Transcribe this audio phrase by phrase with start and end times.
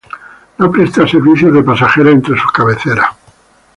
[0.57, 3.09] No presta servicios de pasajeros entre sus cabeceras.